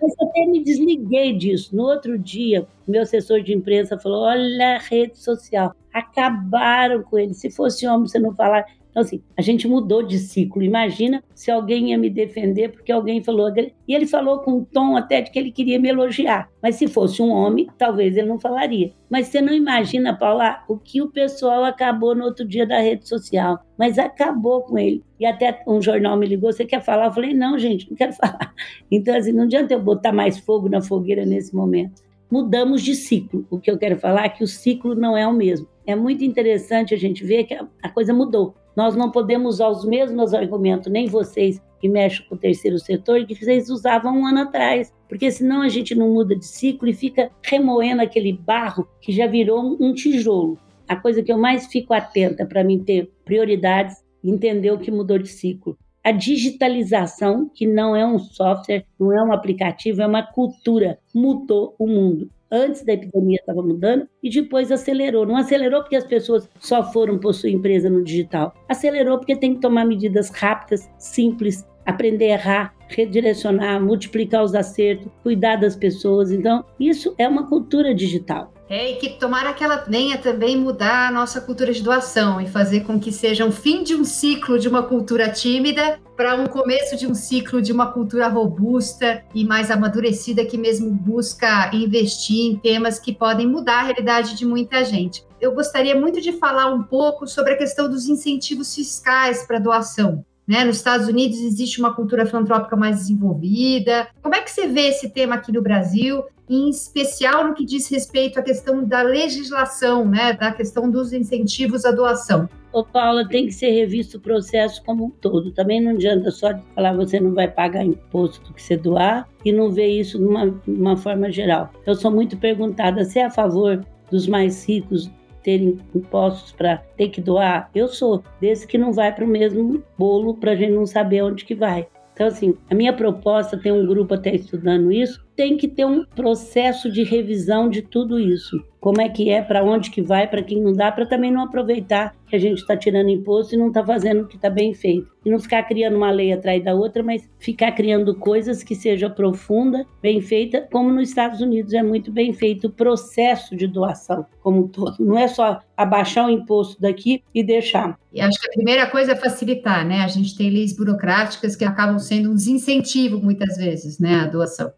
Mas 0.00 0.12
eu 0.20 0.28
até 0.28 0.46
me 0.46 0.62
desliguei 0.62 1.32
disso. 1.36 1.74
No 1.74 1.84
outro 1.84 2.18
dia, 2.18 2.66
meu 2.86 3.02
assessor 3.02 3.42
de 3.42 3.54
imprensa 3.54 3.98
falou: 3.98 4.24
Olha 4.24 4.76
a 4.76 4.78
rede 4.78 5.18
social. 5.18 5.74
Acabaram 5.92 7.02
com 7.02 7.18
ele. 7.18 7.34
Se 7.34 7.50
fosse 7.50 7.86
homem, 7.86 8.06
você 8.06 8.18
não 8.18 8.34
falar. 8.34 8.64
Então, 8.90 9.02
assim, 9.02 9.22
a 9.36 9.42
gente 9.42 9.68
mudou 9.68 10.02
de 10.02 10.18
ciclo. 10.18 10.62
Imagina 10.62 11.22
se 11.34 11.50
alguém 11.50 11.90
ia 11.90 11.98
me 11.98 12.10
defender 12.10 12.70
porque 12.70 12.90
alguém 12.90 13.22
falou. 13.22 13.50
E 13.56 13.94
ele 13.94 14.06
falou 14.06 14.40
com 14.40 14.52
um 14.52 14.64
tom 14.64 14.96
até 14.96 15.20
de 15.20 15.30
que 15.30 15.38
ele 15.38 15.52
queria 15.52 15.78
me 15.78 15.88
elogiar. 15.88 16.50
Mas 16.62 16.74
se 16.74 16.88
fosse 16.88 17.22
um 17.22 17.30
homem, 17.30 17.68
talvez 17.78 18.16
ele 18.16 18.28
não 18.28 18.38
falaria. 18.38 18.92
Mas 19.08 19.28
você 19.28 19.40
não 19.40 19.52
imagina, 19.52 20.16
Paula, 20.16 20.62
o 20.68 20.76
que 20.76 21.00
o 21.00 21.08
pessoal 21.08 21.64
acabou 21.64 22.14
no 22.14 22.24
outro 22.24 22.46
dia 22.46 22.66
da 22.66 22.80
rede 22.80 23.08
social. 23.08 23.60
Mas 23.78 23.98
acabou 23.98 24.62
com 24.62 24.78
ele. 24.78 25.02
E 25.18 25.24
até 25.24 25.62
um 25.66 25.80
jornal 25.80 26.16
me 26.16 26.26
ligou: 26.26 26.52
você 26.52 26.64
quer 26.64 26.82
falar? 26.82 27.06
Eu 27.06 27.12
falei: 27.12 27.32
não, 27.32 27.58
gente, 27.58 27.88
não 27.88 27.96
quero 27.96 28.12
falar. 28.18 28.52
Então, 28.90 29.16
assim, 29.16 29.32
não 29.32 29.44
adianta 29.44 29.72
eu 29.72 29.80
botar 29.80 30.12
mais 30.12 30.38
fogo 30.38 30.68
na 30.68 30.82
fogueira 30.82 31.24
nesse 31.24 31.54
momento 31.54 32.02
mudamos 32.30 32.82
de 32.82 32.94
ciclo. 32.94 33.44
O 33.50 33.58
que 33.58 33.70
eu 33.70 33.76
quero 33.76 33.96
falar 33.96 34.26
é 34.26 34.28
que 34.28 34.44
o 34.44 34.46
ciclo 34.46 34.94
não 34.94 35.16
é 35.16 35.26
o 35.26 35.32
mesmo. 35.32 35.66
É 35.84 35.96
muito 35.96 36.22
interessante 36.22 36.94
a 36.94 36.96
gente 36.96 37.24
ver 37.24 37.44
que 37.44 37.54
a 37.82 37.88
coisa 37.88 38.14
mudou. 38.14 38.54
Nós 38.76 38.96
não 38.96 39.10
podemos 39.10 39.56
usar 39.56 39.68
os 39.68 39.84
mesmos 39.84 40.32
argumentos, 40.32 40.90
nem 40.90 41.06
vocês 41.06 41.60
que 41.80 41.88
mexem 41.88 42.24
com 42.26 42.34
o 42.34 42.38
terceiro 42.38 42.78
setor, 42.78 43.24
que 43.26 43.34
vocês 43.34 43.70
usavam 43.70 44.18
um 44.18 44.26
ano 44.26 44.40
atrás, 44.40 44.92
porque 45.08 45.30
senão 45.30 45.62
a 45.62 45.68
gente 45.68 45.94
não 45.94 46.10
muda 46.10 46.36
de 46.36 46.44
ciclo 46.44 46.88
e 46.88 46.94
fica 46.94 47.30
remoendo 47.42 48.02
aquele 48.02 48.32
barro 48.32 48.86
que 49.00 49.12
já 49.12 49.26
virou 49.26 49.76
um 49.80 49.94
tijolo. 49.94 50.58
A 50.86 50.96
coisa 50.96 51.22
que 51.22 51.32
eu 51.32 51.38
mais 51.38 51.66
fico 51.66 51.94
atenta 51.94 52.44
para 52.44 52.62
mim 52.62 52.80
ter 52.84 53.10
prioridades, 53.24 53.96
entender 54.22 54.70
o 54.70 54.78
que 54.78 54.90
mudou 54.90 55.18
de 55.18 55.28
ciclo. 55.28 55.76
A 56.04 56.12
digitalização, 56.12 57.50
que 57.54 57.66
não 57.66 57.94
é 57.94 58.06
um 58.06 58.18
software, 58.18 58.84
não 58.98 59.12
é 59.12 59.22
um 59.22 59.32
aplicativo, 59.32 60.02
é 60.02 60.06
uma 60.06 60.22
cultura, 60.22 60.98
mudou 61.14 61.74
o 61.78 61.86
mundo 61.86 62.30
antes 62.50 62.84
da 62.84 62.92
epidemia 62.92 63.38
estava 63.38 63.62
mudando 63.62 64.08
e 64.22 64.30
depois 64.30 64.72
acelerou. 64.72 65.26
Não 65.26 65.36
acelerou 65.36 65.80
porque 65.82 65.96
as 65.96 66.04
pessoas 66.04 66.48
só 66.58 66.82
foram 66.92 67.18
possuir 67.18 67.54
empresa 67.54 67.88
no 67.88 68.02
digital. 68.02 68.54
Acelerou 68.68 69.18
porque 69.18 69.36
tem 69.36 69.54
que 69.54 69.60
tomar 69.60 69.84
medidas 69.84 70.30
rápidas, 70.30 70.90
simples, 70.98 71.66
aprender 71.86 72.30
a 72.30 72.34
errar, 72.34 72.74
redirecionar, 72.90 73.80
multiplicar 73.80 74.42
os 74.42 74.54
acertos, 74.54 75.10
cuidar 75.22 75.56
das 75.56 75.76
pessoas. 75.76 76.30
Então, 76.30 76.64
isso 76.78 77.14
é 77.16 77.28
uma 77.28 77.46
cultura 77.46 77.94
digital. 77.94 78.52
É, 78.68 78.92
e 78.92 78.96
que 78.96 79.18
tomara 79.18 79.52
que 79.52 79.64
ela 79.64 79.84
venha 79.88 80.16
também 80.16 80.56
mudar 80.56 81.08
a 81.08 81.10
nossa 81.10 81.40
cultura 81.40 81.72
de 81.72 81.82
doação 81.82 82.40
e 82.40 82.46
fazer 82.46 82.82
com 82.84 83.00
que 83.00 83.10
seja 83.10 83.44
um 83.44 83.50
fim 83.50 83.82
de 83.82 83.96
um 83.96 84.04
ciclo 84.04 84.60
de 84.60 84.68
uma 84.68 84.84
cultura 84.84 85.28
tímida 85.28 85.98
para 86.16 86.36
um 86.36 86.46
começo 86.46 86.96
de 86.96 87.04
um 87.04 87.12
ciclo 87.12 87.60
de 87.60 87.72
uma 87.72 87.90
cultura 87.90 88.28
robusta 88.28 89.24
e 89.34 89.44
mais 89.44 89.72
amadurecida 89.72 90.44
que 90.44 90.56
mesmo 90.56 90.88
busca 90.88 91.68
investir 91.74 92.52
em 92.52 92.56
temas 92.58 93.00
que 93.00 93.12
podem 93.12 93.44
mudar 93.44 93.80
a 93.80 93.84
realidade 93.86 94.36
de 94.36 94.46
muita 94.46 94.84
gente. 94.84 95.24
Eu 95.40 95.52
gostaria 95.52 95.98
muito 95.98 96.20
de 96.20 96.32
falar 96.34 96.72
um 96.72 96.84
pouco 96.84 97.26
sobre 97.26 97.54
a 97.54 97.58
questão 97.58 97.90
dos 97.90 98.08
incentivos 98.08 98.72
fiscais 98.72 99.44
para 99.44 99.58
doação. 99.58 100.24
Né? 100.50 100.64
Nos 100.64 100.78
Estados 100.78 101.06
Unidos 101.06 101.38
existe 101.38 101.78
uma 101.78 101.94
cultura 101.94 102.26
filantrópica 102.26 102.74
mais 102.74 102.96
desenvolvida. 102.96 104.08
Como 104.20 104.34
é 104.34 104.40
que 104.42 104.50
você 104.50 104.66
vê 104.66 104.88
esse 104.88 105.08
tema 105.08 105.36
aqui 105.36 105.52
no 105.52 105.62
Brasil, 105.62 106.24
em 106.48 106.68
especial 106.68 107.46
no 107.46 107.54
que 107.54 107.64
diz 107.64 107.88
respeito 107.88 108.36
à 108.40 108.42
questão 108.42 108.82
da 108.82 109.00
legislação, 109.00 110.04
né? 110.04 110.32
da 110.32 110.50
questão 110.50 110.90
dos 110.90 111.12
incentivos 111.12 111.84
à 111.84 111.92
doação? 111.92 112.48
Ô, 112.72 112.82
Paula, 112.82 113.28
tem 113.28 113.46
que 113.46 113.52
ser 113.52 113.70
revisto 113.70 114.16
o 114.16 114.20
processo 114.20 114.82
como 114.84 115.04
um 115.04 115.10
todo. 115.10 115.52
Também 115.52 115.80
não 115.80 115.92
adianta 115.92 116.32
só 116.32 116.52
falar 116.74 116.96
você 116.96 117.20
não 117.20 117.32
vai 117.32 117.46
pagar 117.46 117.84
imposto 117.84 118.52
que 118.52 118.60
você 118.60 118.76
doar 118.76 119.28
e 119.44 119.52
não 119.52 119.70
ver 119.70 119.86
isso 119.86 120.18
de 120.18 120.24
uma, 120.24 120.50
de 120.50 120.60
uma 120.66 120.96
forma 120.96 121.30
geral. 121.30 121.70
Eu 121.86 121.94
sou 121.94 122.10
muito 122.10 122.36
perguntada 122.36 123.04
se 123.04 123.20
é 123.20 123.26
a 123.26 123.30
favor 123.30 123.86
dos 124.10 124.26
mais 124.26 124.68
ricos 124.68 125.08
ter 125.42 125.60
impostos 125.94 126.52
para 126.52 126.78
ter 126.96 127.08
que 127.08 127.20
doar? 127.20 127.70
Eu 127.74 127.88
sou 127.88 128.22
desse 128.40 128.66
que 128.66 128.78
não 128.78 128.92
vai 128.92 129.14
para 129.14 129.24
o 129.24 129.28
mesmo 129.28 129.82
bolo 129.98 130.34
para 130.34 130.52
a 130.52 130.56
gente 130.56 130.72
não 130.72 130.86
saber 130.86 131.22
onde 131.22 131.44
que 131.44 131.54
vai. 131.54 131.86
Então, 132.12 132.26
assim, 132.26 132.54
a 132.68 132.74
minha 132.74 132.92
proposta, 132.92 133.56
tem 133.56 133.72
um 133.72 133.86
grupo 133.86 134.12
até 134.12 134.34
estudando 134.34 134.92
isso, 134.92 135.24
tem 135.34 135.56
que 135.56 135.66
ter 135.66 135.86
um 135.86 136.04
processo 136.04 136.90
de 136.90 137.02
revisão 137.02 137.68
de 137.68 137.80
tudo 137.80 138.18
isso. 138.18 138.62
Como 138.80 139.00
é 139.00 139.08
que 139.08 139.28
é, 139.28 139.42
para 139.42 139.62
onde 139.62 139.90
que 139.90 140.00
vai, 140.00 140.26
para 140.26 140.42
quem 140.42 140.60
não 140.60 140.72
dá, 140.72 140.90
para 140.90 141.04
também 141.04 141.30
não 141.30 141.42
aproveitar 141.42 142.16
que 142.26 142.34
a 142.34 142.38
gente 142.38 142.58
está 142.58 142.74
tirando 142.76 143.10
imposto 143.10 143.54
e 143.54 143.58
não 143.58 143.68
está 143.68 143.84
fazendo 143.84 144.22
o 144.22 144.26
que 144.26 144.36
está 144.36 144.48
bem 144.48 144.72
feito. 144.72 145.10
E 145.24 145.30
não 145.30 145.38
ficar 145.38 145.64
criando 145.64 145.96
uma 145.96 146.10
lei 146.10 146.32
atrás 146.32 146.64
da 146.64 146.74
outra, 146.74 147.02
mas 147.02 147.28
ficar 147.38 147.72
criando 147.72 148.14
coisas 148.14 148.62
que 148.62 148.74
seja 148.74 149.10
profunda, 149.10 149.84
bem 150.00 150.22
feita, 150.22 150.66
como 150.72 150.90
nos 150.90 151.10
Estados 151.10 151.42
Unidos 151.42 151.74
é 151.74 151.82
muito 151.82 152.10
bem 152.10 152.32
feito 152.32 152.68
o 152.68 152.72
processo 152.72 153.54
de 153.54 153.66
doação 153.66 154.24
como 154.42 154.60
um 154.60 154.68
todo. 154.68 154.96
Não 154.98 155.18
é 155.18 155.28
só 155.28 155.60
abaixar 155.76 156.26
o 156.26 156.30
imposto 156.30 156.80
daqui 156.80 157.22
e 157.34 157.42
deixar. 157.42 157.98
E 158.12 158.20
acho 158.20 158.40
que 158.40 158.46
a 158.46 158.52
primeira 158.52 158.86
coisa 158.86 159.12
é 159.12 159.16
facilitar, 159.16 159.86
né? 159.86 160.00
A 160.00 160.08
gente 160.08 160.36
tem 160.36 160.48
leis 160.48 160.74
burocráticas 160.74 161.54
que 161.54 161.64
acabam 161.64 161.98
sendo 161.98 162.30
um 162.30 162.34
desincentivo 162.34 163.20
muitas 163.20 163.56
vezes, 163.56 163.98
né, 163.98 164.20
a 164.20 164.26
doação. 164.26 164.72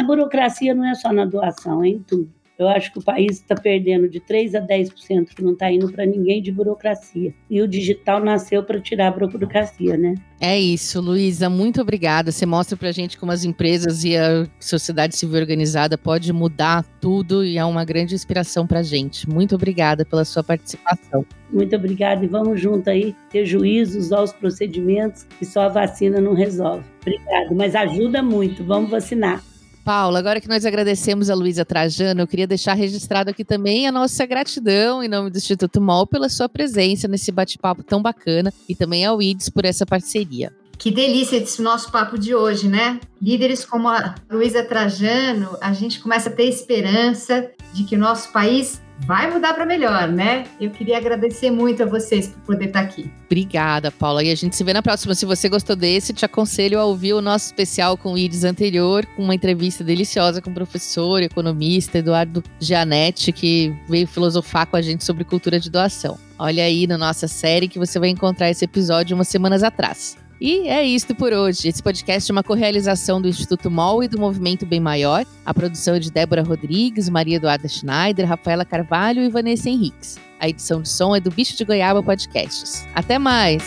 A 0.00 0.04
burocracia 0.04 0.74
não 0.74 0.84
é 0.84 0.94
só 0.94 1.12
na 1.12 1.24
doação, 1.24 1.84
é 1.84 1.88
em 1.88 2.00
tudo. 2.00 2.30
Eu 2.58 2.68
acho 2.68 2.92
que 2.92 2.98
o 2.98 3.02
país 3.02 3.36
está 3.36 3.54
perdendo 3.54 4.08
de 4.08 4.18
3 4.18 4.56
a 4.56 4.60
10% 4.60 5.28
que 5.28 5.42
não 5.42 5.52
está 5.52 5.70
indo 5.70 5.92
para 5.92 6.04
ninguém 6.04 6.42
de 6.42 6.50
burocracia. 6.50 7.32
E 7.48 7.62
o 7.62 7.68
digital 7.68 8.18
nasceu 8.18 8.64
para 8.64 8.80
tirar 8.80 9.08
a 9.08 9.28
burocracia, 9.28 9.96
né? 9.96 10.16
É 10.40 10.58
isso, 10.58 11.00
Luísa. 11.00 11.48
Muito 11.48 11.80
obrigada. 11.80 12.32
Você 12.32 12.44
mostra 12.44 12.76
para 12.76 12.88
a 12.88 12.92
gente 12.92 13.16
como 13.16 13.30
as 13.30 13.44
empresas 13.44 14.02
e 14.02 14.16
a 14.16 14.44
sociedade 14.58 15.16
civil 15.16 15.38
organizada 15.38 15.96
pode 15.96 16.32
mudar 16.32 16.84
tudo 17.00 17.44
e 17.44 17.56
é 17.56 17.64
uma 17.64 17.84
grande 17.84 18.16
inspiração 18.16 18.66
para 18.66 18.80
a 18.80 18.82
gente. 18.82 19.30
Muito 19.30 19.54
obrigada 19.54 20.04
pela 20.04 20.24
sua 20.24 20.42
participação. 20.42 21.24
Muito 21.52 21.76
obrigada 21.76 22.24
e 22.24 22.28
vamos 22.28 22.60
junto 22.60 22.90
aí 22.90 23.14
ter 23.30 23.46
juízo, 23.46 23.98
usar 23.98 24.20
os 24.20 24.32
procedimentos 24.32 25.22
que 25.38 25.44
só 25.44 25.62
a 25.62 25.68
vacina 25.68 26.20
não 26.20 26.34
resolve. 26.34 26.84
Obrigada, 27.02 27.54
mas 27.54 27.76
ajuda 27.76 28.20
muito. 28.20 28.64
Vamos 28.64 28.90
vacinar. 28.90 29.42
Paula, 29.88 30.18
agora 30.18 30.38
que 30.38 30.50
nós 30.50 30.66
agradecemos 30.66 31.30
a 31.30 31.34
Luísa 31.34 31.64
Trajano, 31.64 32.20
eu 32.20 32.26
queria 32.26 32.46
deixar 32.46 32.74
registrado 32.74 33.30
aqui 33.30 33.42
também 33.42 33.88
a 33.88 33.90
nossa 33.90 34.26
gratidão 34.26 35.02
em 35.02 35.08
nome 35.08 35.30
do 35.30 35.38
Instituto 35.38 35.80
MOL 35.80 36.06
pela 36.06 36.28
sua 36.28 36.46
presença 36.46 37.08
nesse 37.08 37.32
bate-papo 37.32 37.82
tão 37.82 38.02
bacana 38.02 38.52
e 38.68 38.74
também 38.74 39.06
ao 39.06 39.22
IDES 39.22 39.48
por 39.48 39.64
essa 39.64 39.86
parceria. 39.86 40.52
Que 40.76 40.90
delícia 40.90 41.38
esse 41.38 41.62
nosso 41.62 41.90
papo 41.90 42.18
de 42.18 42.34
hoje, 42.34 42.68
né? 42.68 43.00
Líderes 43.18 43.64
como 43.64 43.88
a 43.88 44.14
Luísa 44.30 44.62
Trajano, 44.62 45.56
a 45.58 45.72
gente 45.72 46.00
começa 46.00 46.28
a 46.28 46.32
ter 46.32 46.44
esperança 46.44 47.50
de 47.72 47.84
que 47.84 47.96
o 47.96 47.98
nosso 47.98 48.30
país 48.30 48.82
vai 49.00 49.30
mudar 49.30 49.54
para 49.54 49.64
melhor, 49.64 50.08
né? 50.08 50.44
Eu 50.60 50.70
queria 50.70 50.96
agradecer 50.96 51.50
muito 51.50 51.82
a 51.82 51.86
vocês 51.86 52.28
por 52.28 52.40
poder 52.40 52.66
estar 52.66 52.80
aqui. 52.80 53.10
Obrigada, 53.26 53.90
Paula. 53.90 54.24
E 54.24 54.30
a 54.30 54.34
gente 54.34 54.56
se 54.56 54.64
vê 54.64 54.72
na 54.72 54.82
próxima. 54.82 55.14
Se 55.14 55.24
você 55.24 55.48
gostou 55.48 55.76
desse, 55.76 56.12
te 56.12 56.24
aconselho 56.24 56.78
a 56.78 56.84
ouvir 56.84 57.12
o 57.12 57.20
nosso 57.20 57.46
especial 57.46 57.96
com 57.96 58.12
o 58.12 58.18
Iris 58.18 58.44
anterior, 58.44 59.06
com 59.16 59.22
uma 59.22 59.34
entrevista 59.34 59.84
deliciosa 59.84 60.42
com 60.42 60.50
o 60.50 60.54
professor, 60.54 61.22
economista 61.22 61.98
Eduardo 61.98 62.42
Gianetti, 62.60 63.32
que 63.32 63.74
veio 63.88 64.06
filosofar 64.06 64.66
com 64.66 64.76
a 64.76 64.82
gente 64.82 65.04
sobre 65.04 65.24
cultura 65.24 65.60
de 65.60 65.70
doação. 65.70 66.18
Olha 66.38 66.64
aí 66.64 66.86
na 66.86 66.96
nossa 66.96 67.26
série 67.26 67.68
que 67.68 67.78
você 67.78 67.98
vai 67.98 68.08
encontrar 68.08 68.50
esse 68.50 68.64
episódio 68.64 69.14
umas 69.14 69.28
semanas 69.28 69.62
atrás. 69.62 70.16
E 70.40 70.68
é 70.68 70.84
isto 70.84 71.14
por 71.14 71.32
hoje. 71.32 71.68
Esse 71.68 71.82
podcast 71.82 72.30
é 72.30 72.32
uma 72.32 72.42
correalização 72.42 73.20
do 73.20 73.28
Instituto 73.28 73.70
MOL 73.70 74.04
e 74.04 74.08
do 74.08 74.18
Movimento 74.18 74.64
Bem 74.64 74.80
Maior. 74.80 75.24
A 75.44 75.52
produção 75.52 75.94
é 75.94 75.98
de 75.98 76.10
Débora 76.12 76.42
Rodrigues, 76.42 77.08
Maria 77.08 77.36
Eduarda 77.36 77.66
Schneider, 77.66 78.26
Rafaela 78.26 78.64
Carvalho 78.64 79.22
e 79.22 79.28
Vanessa 79.28 79.68
Henriques. 79.68 80.18
A 80.38 80.48
edição 80.48 80.80
de 80.80 80.88
som 80.88 81.16
é 81.16 81.20
do 81.20 81.30
Bicho 81.30 81.56
de 81.56 81.64
Goiaba 81.64 82.02
Podcasts. 82.02 82.86
Até 82.94 83.18
mais! 83.18 83.62